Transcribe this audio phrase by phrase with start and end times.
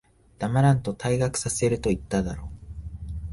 [0.39, 2.49] 黙らんと、退学させると言っただろ。